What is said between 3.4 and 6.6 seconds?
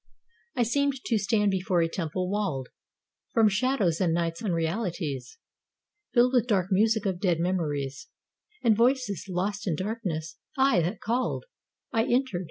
shadows and night's unrealities; Filled with